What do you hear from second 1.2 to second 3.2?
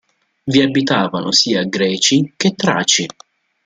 sia Greci che Traci.